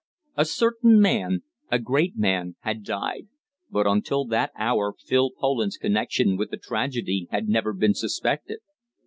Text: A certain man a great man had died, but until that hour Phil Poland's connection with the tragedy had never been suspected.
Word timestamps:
A 0.35 0.45
certain 0.45 0.99
man 0.99 1.43
a 1.69 1.77
great 1.77 2.17
man 2.17 2.55
had 2.61 2.81
died, 2.83 3.27
but 3.69 3.85
until 3.85 4.25
that 4.25 4.49
hour 4.55 4.95
Phil 4.97 5.29
Poland's 5.29 5.77
connection 5.77 6.37
with 6.37 6.49
the 6.49 6.57
tragedy 6.57 7.27
had 7.29 7.47
never 7.47 7.71
been 7.71 7.93
suspected. 7.93 8.61